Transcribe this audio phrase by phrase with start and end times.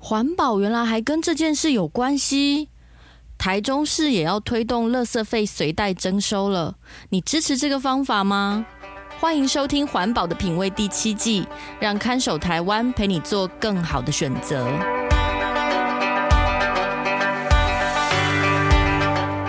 [0.00, 2.68] 环保原来还跟这件事有关系。
[3.36, 6.76] 台中市也要推动垃圾费随袋征收了，
[7.08, 8.64] 你支持这个方法吗？
[9.18, 11.44] 欢迎收听《环保的品味》第七季，
[11.80, 14.64] 让看守台湾陪你做更好的选择。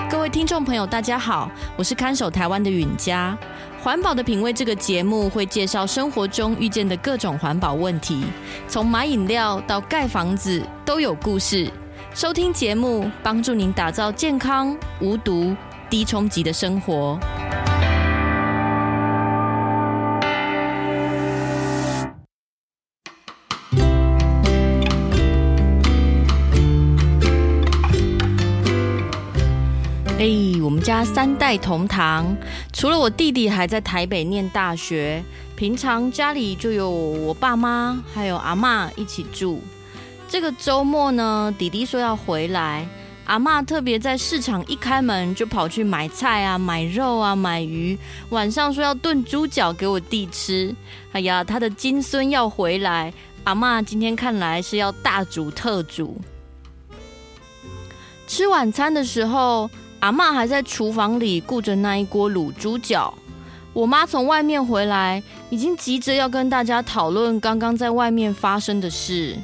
[0.10, 3.38] 各位听众朋友，大家好，我是看守台湾的允嘉。
[3.82, 8.26] 《环保的品味》这个节目会介绍生活中遇见的各种环保问题，
[8.68, 11.72] 从买饮料到盖房子都有故事。
[12.14, 15.56] 收听节目，帮助您打造健康、无毒、
[15.90, 17.18] 低冲击的生活。
[30.20, 30.26] 哎，
[30.80, 32.34] 们家三代同堂，
[32.72, 35.22] 除了我弟弟还在台北念大学，
[35.58, 39.62] 平常家里就有我爸妈还有阿嬷一起住。
[40.30, 42.88] 这个周末呢，弟弟说要回来，
[43.26, 48.00] 阿嬷特别在市场一开门就跑去买菜啊、买肉啊、买鱼，
[48.30, 50.74] 晚上说要炖猪脚给我弟吃。
[51.12, 56.22] 哎呀，他的金孙要回来，阿嬷今天看来是要大煮特煮。
[58.28, 59.70] 吃晚餐的时候。
[60.00, 63.14] 阿妈还在厨房里顾着那一锅卤猪脚，
[63.74, 69.36] 我妈从外面回来，已经急着要跟大家讨论刚刚在外面发生的事。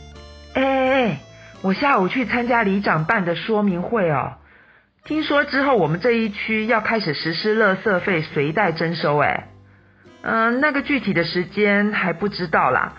[0.54, 1.20] 哎哎哎，
[1.62, 4.34] 我下午去参加里长办的说明会哦，
[5.04, 9.50] 听说之后我们这一区要开始实施垃圾费随袋征收，哎，
[10.22, 12.94] 嗯，那个具体的时间还不知道啦，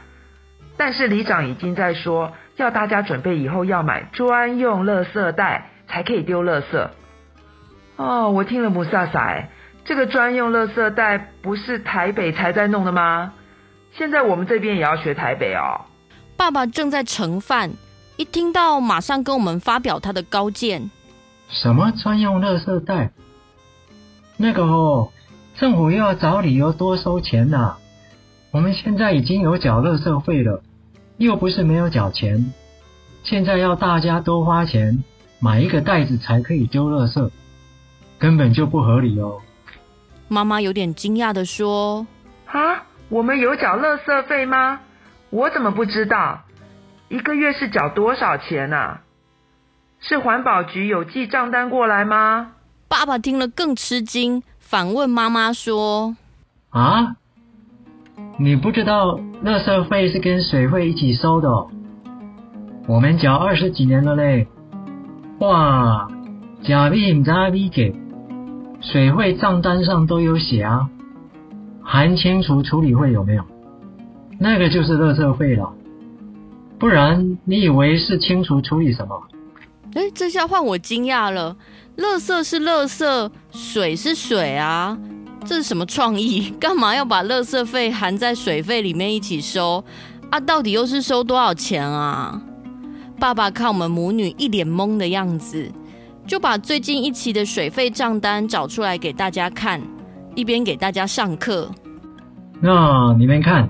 [0.76, 6.86] 但是里长已经在说，要大家准备以后要买专用垃圾袋才可以丢垃圾。
[7.96, 9.46] 哦，我听了不飒飒，
[9.84, 13.32] 这个专用垃圾袋不是台北才在弄的吗？
[13.92, 15.86] 现在我们这边也要学台北哦。
[16.36, 17.70] 爸爸正在盛饭，
[18.16, 20.90] 一听到马上跟我们发表他的高见。
[21.48, 23.12] 什么专用垃圾袋？
[24.36, 25.08] 那个哦，
[25.56, 27.78] 政府又要找理由多收钱呐、啊。
[28.50, 30.62] 我们现在已经有缴垃圾费了，
[31.16, 32.52] 又不是没有缴钱。
[33.24, 35.02] 现在要大家多花钱
[35.40, 37.30] 买一个袋子才可以丢垃圾。
[38.18, 39.40] 根本就不合理哦！
[40.28, 42.06] 妈妈有点惊讶的说
[42.46, 44.80] ：“啊，我们有缴垃圾费吗？
[45.30, 46.40] 我怎么不知道？
[47.08, 49.02] 一个月是缴多少钱啊？
[50.00, 52.52] 是环保局有寄账单过来吗？”
[52.88, 56.16] 爸爸听了更吃惊，反问妈妈说
[56.70, 57.16] ：“啊，
[58.38, 61.70] 你不知道垃圾费是跟水费一起收的哦？
[62.88, 64.48] 我们缴二十几年了嘞！
[65.40, 66.08] 哇，
[66.64, 67.94] 假币唔知咪给。”
[68.80, 70.88] 水费账单上都有写啊，
[71.82, 73.44] 含清除处理费有没有？
[74.38, 75.72] 那个就是垃圾费了，
[76.78, 79.22] 不然你以为是清除处理什么？
[79.94, 81.56] 哎，这下换我惊讶了，
[81.96, 84.98] 垃圾是垃圾，水是水啊，
[85.44, 86.50] 这是什么创意？
[86.60, 89.82] 干嘛要把垃圾费含在水费里面一起收？
[90.30, 92.40] 啊，到底又是收多少钱啊？
[93.18, 95.72] 爸爸看我们母女一脸懵的样子。
[96.26, 99.80] 就把最近一期的水费账单找出来给大家看，
[100.34, 101.70] 一边给大家上课。
[102.60, 103.68] 那你们看，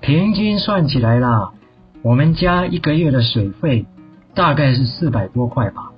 [0.00, 1.50] 平均算起来啦，
[2.02, 3.84] 我们家一个月的水费
[4.32, 5.90] 大概是四百多块吧。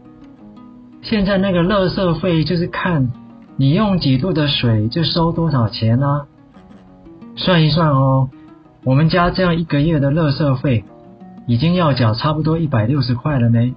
[1.02, 3.12] 现在那个垃圾费就是看
[3.56, 6.26] 你用几度的水就收多少钱啊。
[7.36, 8.30] 算一算哦，
[8.84, 10.84] 我们家这样一个月的垃圾费
[11.46, 13.74] 已经要缴差不多一百六十块了呢。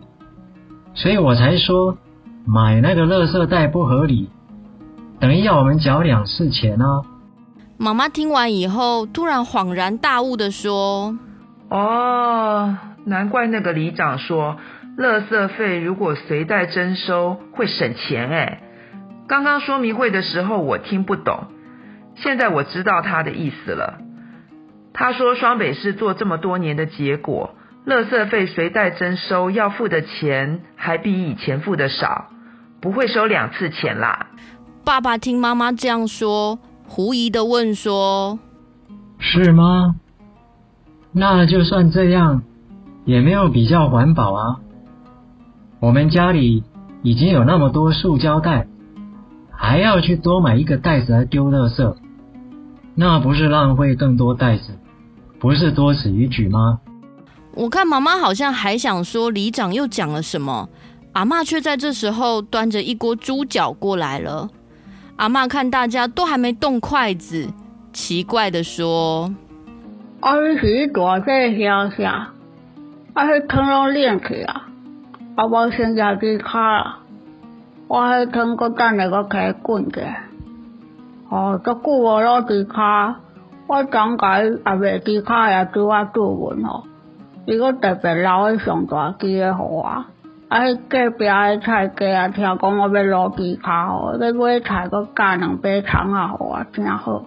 [0.95, 1.97] 所以我才说
[2.47, 4.29] 买那个垃圾袋不合理，
[5.19, 7.01] 等于要我们缴两次钱啊！
[7.77, 11.17] 妈妈听完以后，突然恍然大悟的说
[11.69, 14.55] ：“哦，难怪那个里长说，
[14.97, 18.61] 垃圾费如果随袋征收会省钱哎。
[19.27, 21.47] 刚刚说明会的时候我听不懂，
[22.15, 23.97] 现在我知道他的意思了。
[24.93, 27.55] 他说双北市做这么多年的结果。”
[27.85, 32.29] 垃圾费随袋征收，要付的钱还比以前付的少，
[32.81, 34.25] 不会收两次钱啦。
[34.83, 38.39] 爸爸听妈妈这样说，狐疑的问说
[39.19, 39.95] ：“是吗？
[41.11, 42.41] 那就算这样，
[43.05, 44.57] 也没有比较环保啊。
[45.79, 46.63] 我们家里
[47.03, 48.65] 已经有那么多塑胶袋，
[49.51, 51.95] 还要去多买一个袋子来丢垃圾，
[52.95, 54.79] 那不是浪费更多袋子，
[55.39, 56.79] 不是多此一举吗？”
[57.55, 60.67] 我看妈妈好像还想说里长又讲了什么，
[61.13, 64.49] 阿嬷却在这时候端着一锅猪脚过来了。
[65.15, 67.47] 阿嬷看大家都还没动筷子，
[67.93, 69.33] 奇怪地说
[70.19, 72.33] ：“二十多岁乡下，
[73.13, 74.67] 阿是汤拢冷去啊，
[75.35, 76.97] 啊，无先举猪骹啦，
[77.87, 80.01] 我迄汤搁等下搁开滚者，
[81.29, 83.15] 哦，足久无卤猪骹，
[83.67, 86.83] 我昨甲伊阿妹猪骹也拄啊煮匀吼，
[87.47, 90.05] 伊搁特别留迄上大支诶互我，啊，
[90.89, 97.23] 隔壁诶菜价啊，听讲我要卤猪骹吼，要买菜搁加两杯葱仔互我，真好。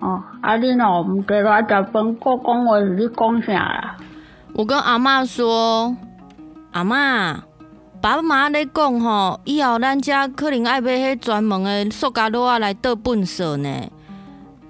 [0.00, 3.96] 哦，啊，你喏，毋得来食饭，搁讲话是你讲啥啦？
[4.54, 5.96] 我跟阿嬷说，
[6.72, 7.36] 阿嬷，
[8.00, 13.68] 爸爸妈妈咧讲吼，以后咱家可能爱买迄专门的塑胶袋仔来倒粪扫呢。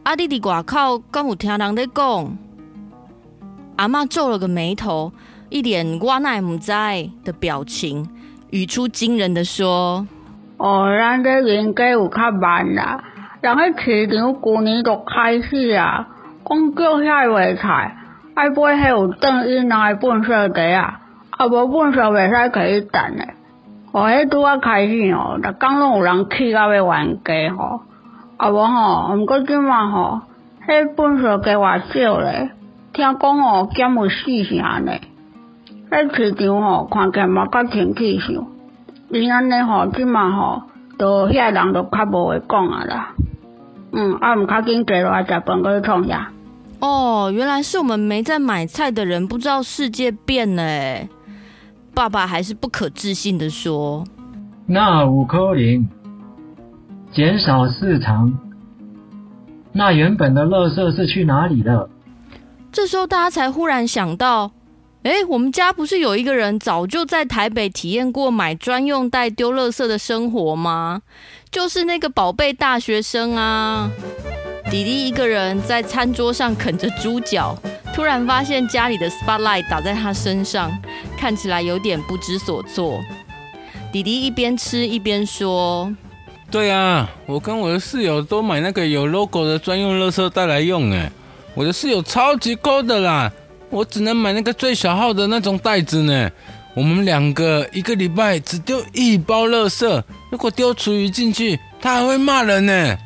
[0.05, 2.39] 啊，你伫外口敢有听人咧讲？
[3.77, 5.13] 阿嬷皱了个眉头，
[5.51, 6.71] 一脸我奈毋知
[7.25, 8.09] 的表情，
[8.51, 10.07] 语出惊人的说
[10.59, 13.03] ：“哦，咱这人家有较慢啦，
[13.41, 16.07] 人迄市场旧年就开始啊，
[16.49, 17.97] 讲叫遐卖菜。”
[18.35, 21.01] 爱买迄有等因人诶粪扫袋啊，
[21.31, 23.35] 啊无粪扫袂使可以等诶。
[23.93, 27.83] 哦，迄拄仔开始哦，逐工拢有人气到要冤家吼，
[28.37, 30.23] 啊无吼，毋过即满吼，
[30.67, 32.51] 迄粪扫加偌少咧，
[32.95, 35.03] 听讲哦减有四成咧。
[35.91, 38.47] 迄市场吼看起来嘛较清气象，
[39.11, 40.63] 因安尼吼即嘛吼，
[40.97, 43.15] 都遐人都较无话讲啊啦。
[43.93, 46.31] 嗯，啊毋较紧坐落来食饭搁去创啥？
[46.81, 51.09] 哦，原来是我们没在买菜的人不知道世界变了哎！
[51.95, 54.05] 爸爸还是不可置信的说
[54.67, 55.89] ：“那五颗零，
[57.13, 58.37] 减少市场，
[59.73, 61.89] 那原本的垃圾是去哪里了？”
[62.75, 64.51] 这时候大家才忽然想到，
[65.05, 71.03] 哎，我们家不是有一个人早就在台北体验过买专用袋丢垃圾的生活吗？
[71.53, 73.89] 就是那个宝贝大学生啊！
[74.73, 77.57] 弟弟一个人在餐桌上啃着猪脚，
[77.95, 80.77] 突然发现家里的 spotlight 打在他身上，
[81.17, 83.01] 看起来有点不知所措。
[83.93, 85.95] 弟弟一边吃一边说
[86.51, 90.91] ：“对啊，我跟我的室友都买那个有 logo 的专用垃圾袋来用。
[90.91, 91.13] 哎，
[91.55, 93.31] 我的室友超级高的啦，
[93.71, 96.31] 我只能买那个最小号的那种袋子呢。
[96.75, 102.99] 我们两个一个礼拜只丢一包垃圾，如果丢厨余进去，他还会骂人呢。”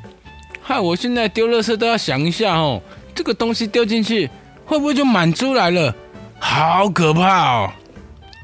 [0.63, 2.81] 害我现在丢垃圾都要想一下哦，
[3.15, 4.29] 这个东西丢进去
[4.67, 5.95] 会不会就满出来了？
[6.39, 7.71] 好可怕哦！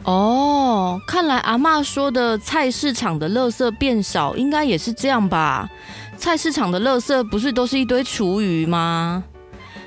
[0.04, 5.68] 哦，看来阿嬷说的菜市场的垃圾变少，应该也是这样吧？
[6.16, 9.24] 菜市场的垃圾不是都是一堆厨余吗？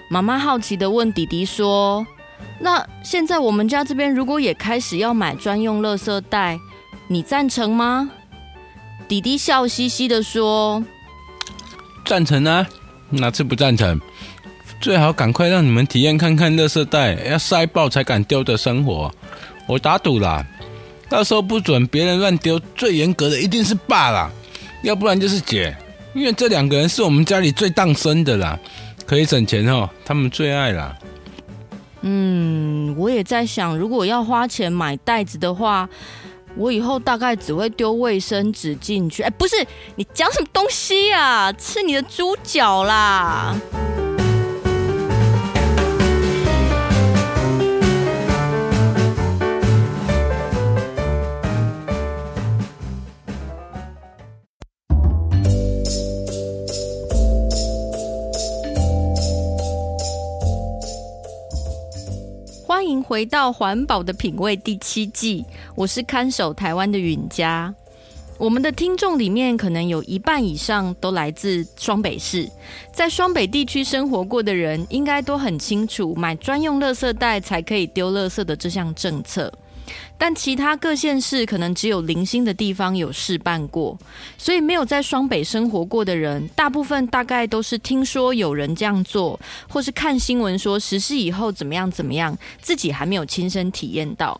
[0.09, 2.05] 妈妈好奇的问弟弟说
[2.59, 6.57] ：“那现在我们家这边如果也开始要买专用垃圾袋，
[7.07, 8.09] 你赞成吗？”
[9.07, 10.83] 弟弟笑嘻嘻的说。
[12.05, 12.65] 赞成啊，
[13.09, 13.99] 哪次不赞成？
[14.79, 19.11] 最好赶快让你们体验看看垃圾袋要塞爆才敢丢的生活。
[19.67, 20.45] 我打赌啦，
[21.09, 24.31] 到时候不准别人乱丢，最严格的一定是爸啦，
[24.83, 25.75] 要不然就是姐，
[26.13, 28.57] 因为这两个人是我们家里最当生的啦，
[29.07, 30.95] 可以省钱哦，他们最爱啦。
[32.01, 35.89] 嗯，我也在想，如果要花钱买袋子的话。
[36.59, 39.21] 我以后大概只会丢卫生纸进去。
[39.21, 39.55] 哎，不是，
[39.95, 41.53] 你讲什么东西啊？
[41.53, 43.55] 吃你的猪脚啦！
[63.07, 65.45] 回到环保的品味第七季，
[65.75, 67.73] 我是看守台湾的允嘉。
[68.37, 72.51] 我们的听众里面可能有一半以上都来自双北市，
[72.91, 79.49] 在双北地区生活过的人，应该都很清楚买专用垃圾袋才可以丢垃圾的这项政策。
[80.17, 83.97] 但其他各县市可能只有零星的地方有试办过，
[84.37, 94.39] 所以没有在双北生活过的人，大部分大概都是听说有人这样做，或是看新闻说实施以后怎么样怎么样，自己还没有亲身体验到。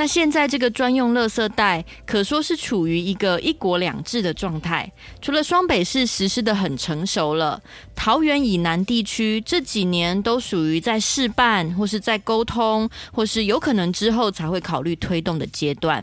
[0.00, 4.90] 那现在这个专用垃圾袋可说是处于一个一国两制的状态，
[5.20, 7.62] 除了双北市实施的很成熟了，
[7.94, 16.02] 桃园以南地区这几年都属于在试办或是在沟通，或是有可能之后才会考虑推动的阶段。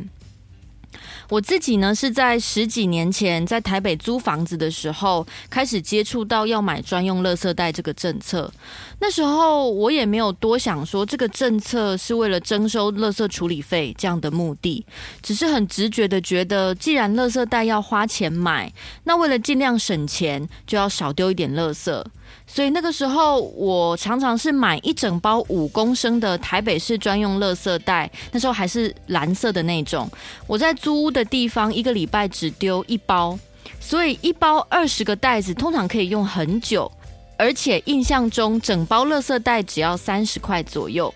[1.30, 8.52] 我自己呢，是在十几年前在台北租房子的时候，开始接触到要买专用垃圾袋这个政策。
[9.00, 14.86] 那时候我也没有多想说这个政策是为了征收垃圾处理费这样的目的，
[15.22, 22.04] 只是很直觉的觉得，既然垃圾袋要花钱买，那为了尽量省钱，就要少丢一点垃圾。
[22.46, 30.10] 所以那个时候我常常是买一整包五公升的台北市专用垃圾袋，那时候还是蓝色的那种。
[30.46, 33.38] 我在租屋的地方一个礼拜只丢一包，
[33.80, 36.92] 所以一包二十个袋子通常可以用很久，
[37.38, 41.14] 而且印象中整包垃圾袋只要三十块左右。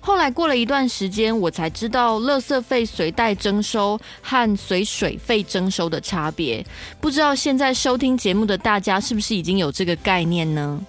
[0.00, 6.64] 后来过了一段时间，我才知道垃圾费随袋征收和随水费征收的差别。
[7.00, 10.80] 不知道现在收听节目的大家是不是已经有这个概念呢？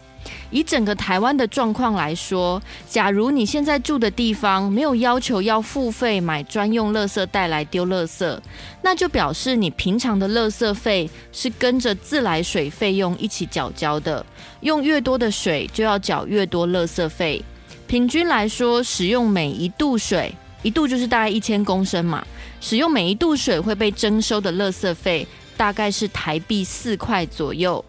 [0.52, 8.40] 以整个台湾的状况来说，假如你现在住的地方没有要求要付费买专用垃圾袋来丢垃圾，
[8.82, 14.24] 那就表示你平常的垃圾费是跟着自来水费用一起缴交的。
[14.62, 17.44] 用越多的水，就要缴越多垃圾费。
[17.92, 20.34] 平均来说，使用每一度水，
[20.64, 22.26] 一度就是大概一千公升嘛。
[22.62, 27.84] 使用每一度水会被征收的垃圾费大概是台币四块左右。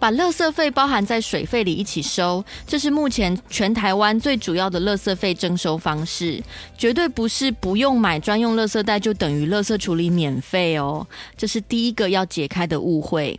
[0.00, 6.42] 把垃圾费包含在水费里一起收，这是目前全台湾最主要的垃圾费征收方式，
[6.76, 11.06] 绝对不是不用买专用垃圾袋就等于垃圾处理免费哦。
[11.36, 13.38] 这是第一个要解开的误会。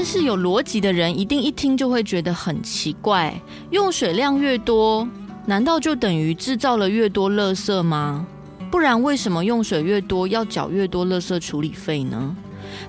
[0.00, 3.34] 但是有逻辑的人一定一听就会觉得很奇怪，
[3.70, 5.08] 用水量越多，
[5.44, 8.24] 难道就等于制造了越多垃圾吗？
[8.70, 12.36] 不然为什么用水越多要缴越多垃圾处理费呢？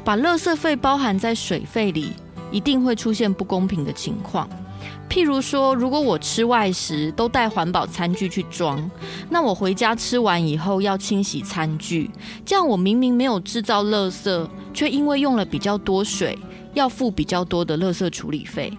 [0.04, 2.12] 把垃圾费包含在水费里，
[2.52, 4.48] 一定会出现不公平的情况。
[5.10, 8.88] 譬如说，如果我吃外食都带环保餐具去装，
[9.32, 12.12] 那我回家吃完以后要清洗餐具，
[12.46, 16.38] 这样我明明没有制造垃圾，却因为用了比较多水。
[16.74, 18.72] 要付比较多的垃圾处理费，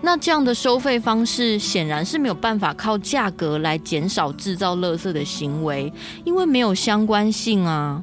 [0.00, 5.92] 那这样的收费方式显然是没有办法靠价格来减少制造垃圾的行为，
[6.24, 8.02] 因为没有相关性啊。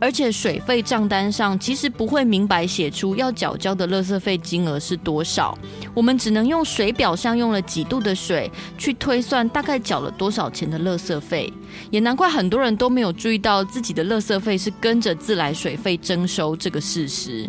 [0.00, 5.56] 而且水费账单上其实不会明白写出要缴交的垃圾费金额是多少，
[5.94, 11.52] 我们只能用水表上用了几度的水去推算大概缴了多少钱的垃圾费，
[11.88, 17.48] 也难怪很多人都没有注意到自己的垃圾费是跟着自来水费征收这个事实。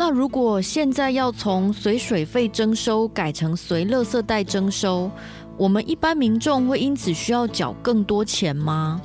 [0.00, 5.10] 那如果现在要从随水费征收改成随垃圾袋征收，
[5.56, 9.00] 我们一般民众会因此需要缴更多钱吗？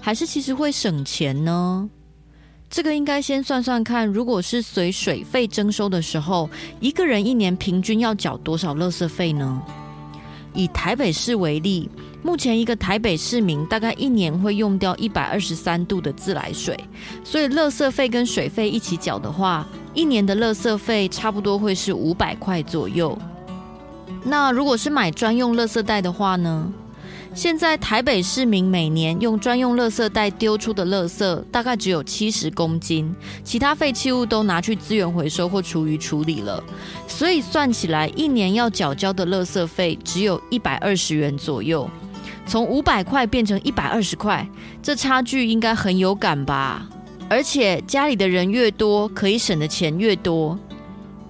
[0.00, 1.90] 还是其实会省钱呢？
[2.70, 6.48] 这个应该先算算看，如果是随水费征收的时候，
[6.80, 9.62] 一个人一年平均要缴多少垃圾费呢？
[10.58, 11.88] 以台北市为例。
[12.20, 16.76] 目前一个台北市民大概一年会用掉一百二十三度的自来水，
[17.22, 23.16] 所以垃圾费跟水费一起缴的话，一年的垃圾费差不多会是五百块左右。
[24.24, 26.70] 那如果是买专用垃圾袋的话呢？
[27.38, 33.14] 现在台北市民每年用专用垃圾袋丢出的垃圾大概只有七十公斤，
[33.44, 36.60] 其他废弃物都拿去资源回收或厨余处理了，
[37.06, 41.88] 所以算起来一年要缴交的垃圾费只有一百二十元左右。
[42.44, 44.44] 从五百块变成一百二十块，
[44.82, 46.88] 这差距应该很有感吧？
[47.28, 50.58] 而且家里的人越多，可以省的钱越多。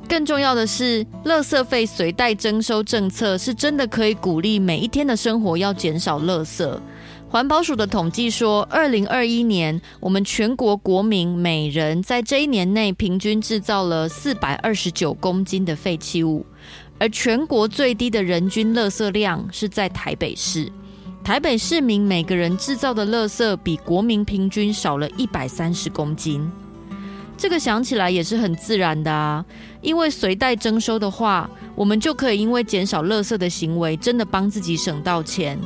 [0.08, 6.80] 更重要的是，垃圾费随袋征收政策是真的可以鼓励每一天的生活要减少垃圾。
[7.28, 16.44] 环保署的统计说，二零二一年我们全国国民每人在这一年内平均制造了四百二十九公斤的废弃物，
[16.98, 20.72] 而全国最低的人均垃圾量是在台北市。
[21.22, 26.50] 台北市民每个人制造的垃圾比国民平均少了一百三十公斤，
[27.38, 29.42] 这个想起来也是很自然的啊。
[29.80, 35.58] 因为随袋征收的话，我们就可以因为减少垃圾的行为，真的帮自己省到钱。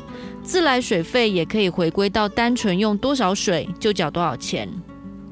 [0.44, 4.68] 自来水费也可以回归到单纯用多少水就缴多少钱，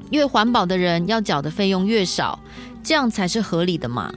[0.09, 2.39] 越环保的人要缴的费用越少，
[2.81, 4.11] 这样才是合理的嘛。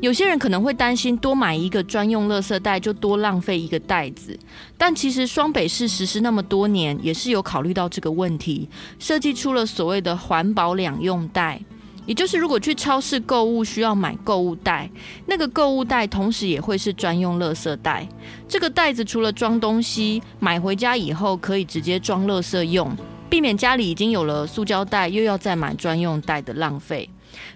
[0.00, 4.38] 有些人可能会担心多买一个专用垃圾袋就多浪费一个袋子，
[4.76, 11.60] 但其实双北市实施那么多年，也是有考虑到这个问题，设计出了所谓的环保两用袋，
[12.06, 14.90] 也就是如果去超市购物需要买购物袋，
[15.26, 18.06] 那个购物袋同时也会是专用垃圾袋。
[18.46, 22.94] 这个袋子除了装东西，买回家以后可以直接装垃圾用，
[23.30, 27.08] 避免家里已经有了塑胶袋又要再买专用袋的浪费。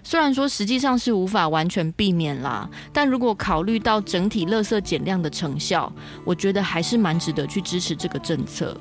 [0.03, 5.91] 虽然说实际上是无法完全避免啦，但如果考虑到整体垃圾减量的成效，
[6.25, 8.77] 我觉得还是蛮值得去支持这个政策。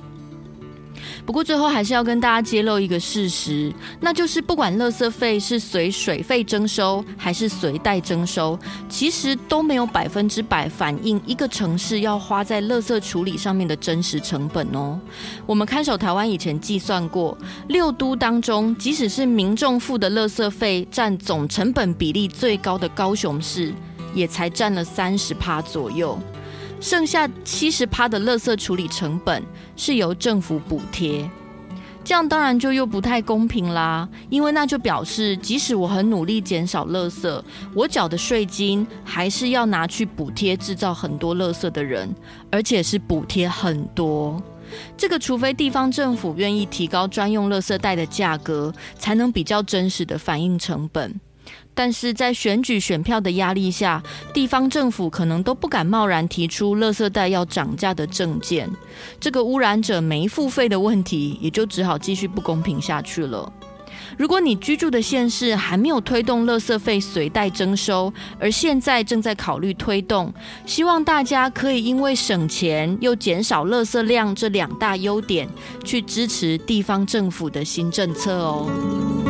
[1.29, 3.71] 不过最后还是要跟大家揭露一个事实，
[4.01, 8.59] 那就是不管垃圾费是随水费征收还是随袋征收，
[8.89, 14.99] 其实都没有百分之百反映一个城市要花在垃圾处理上面的真实成本哦。
[15.45, 17.37] 我们看守台湾以前计算过，
[17.69, 23.71] 六都当中，即使是民众付的垃圾费占总成本比例最高的高雄市，
[24.15, 26.19] 也才占了三十趴左右。
[26.81, 29.43] 剩下七十趴的垃圾处理成本
[29.77, 31.29] 是由政府补贴，
[32.05, 34.09] 这样当然就又不太公平啦。
[34.31, 37.43] 因为那就表示，即使我很努力减少垃圾，
[37.75, 42.15] 我缴的税金还是要拿去补贴制造很多垃圾的人，
[42.51, 44.41] 而且是补贴很多。
[44.97, 51.19] 这个除非地方政府愿意提高专用垃圾袋的价格，才能比较真实的反映成本。
[51.79, 54.03] 但是在选举选票的压力下，
[54.35, 58.69] 地方政府可能都不敢贸然提出垃圾袋要涨价的政见，
[59.21, 63.53] 这个污染者没付费的问题也就只好继续不公平下去了。
[64.17, 70.35] 如果你居住的县市还没有推动垃圾费随袋征收，而现在正在考虑推动，
[70.67, 75.49] 希望大家可以因为省钱又减少垃圾量这两大优点，
[75.85, 79.28] 去支持地方政府的新政策哦。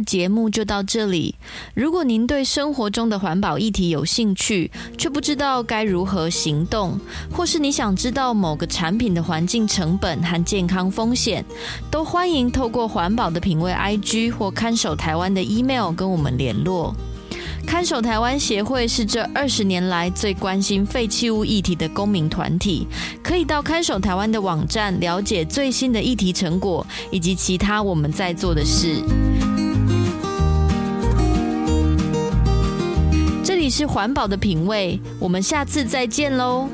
[0.00, 1.34] 节目就到这里。
[1.74, 6.98] 如果您对生活中的环保议题有兴趣，却不知道该如何行动，
[7.32, 11.44] 或是你想知道某个产品的环境成本和健康风险，
[11.90, 16.94] 都欢迎透过环保的品味 IG 或看守台湾的 email 跟我们联络。
[17.66, 22.86] 看守台湾协会是这二十年来最关心废弃物议题的公民团体，
[23.22, 29.02] 可以到看守台湾的网站了解最新的议题成果以及其他我们在做的事。
[33.68, 36.68] 是环保的品味，我们下次再见喽。